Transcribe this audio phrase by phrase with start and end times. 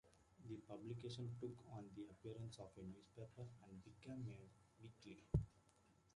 [0.49, 4.49] The publication took on the appearance of a newspaper and became a
[4.81, 5.23] weekly.